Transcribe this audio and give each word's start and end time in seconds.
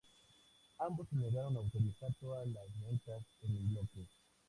Ambos 0.79 1.07
se 1.09 1.15
negaron 1.15 1.55
a 1.55 1.59
autorizar 1.59 2.11
todas 2.19 2.47
las 2.47 2.65
ventas 2.87 3.21
en 3.43 3.69
bloque. 3.69 4.07